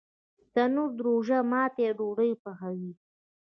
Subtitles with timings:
[0.53, 2.91] تنور د روژه ماتي ډوډۍ پخوي